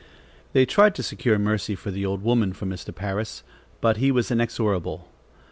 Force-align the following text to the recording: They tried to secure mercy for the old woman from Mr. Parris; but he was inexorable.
They 0.53 0.65
tried 0.65 0.95
to 0.95 1.03
secure 1.03 1.37
mercy 1.37 1.75
for 1.75 1.91
the 1.91 2.07
old 2.07 2.23
woman 2.23 2.53
from 2.53 2.71
Mr. 2.71 2.91
Parris; 2.91 3.43
but 3.81 3.97
he 3.97 4.11
was 4.11 4.31
inexorable. 4.31 5.11